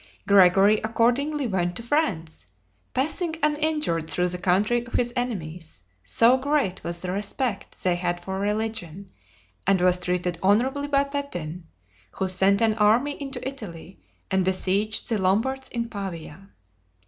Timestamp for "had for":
7.95-8.39